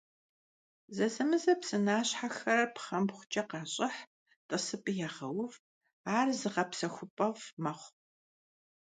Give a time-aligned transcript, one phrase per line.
[0.95, 4.01] Зэзэмызэ псынащхьэр пхъэмбгъукӀэ къащӀыхь,
[4.47, 5.53] тӀысыпӀи ягъэув,
[6.17, 7.91] ар зыгъэпсэхупӀэфӀ мэхъу.